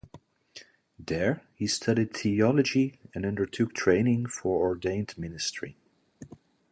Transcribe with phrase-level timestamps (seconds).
[0.97, 5.77] There, he studied theology and undertook training for ordained ministry.